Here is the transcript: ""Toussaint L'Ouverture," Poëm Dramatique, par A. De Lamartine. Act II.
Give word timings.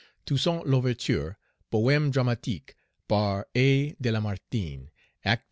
""Toussaint 0.25 0.63
L'Ouverture," 0.65 1.35
Poëm 1.71 2.09
Dramatique, 2.09 2.75
par 3.07 3.45
A. 3.55 3.93
De 4.01 4.09
Lamartine. 4.09 4.89
Act 5.23 5.39
II. 5.39 5.39